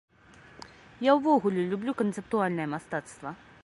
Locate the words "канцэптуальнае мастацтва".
2.03-3.29